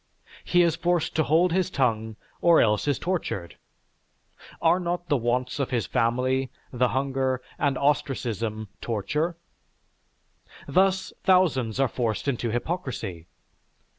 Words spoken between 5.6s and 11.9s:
his family, the hunger, and ostracism torture? Thus thousands are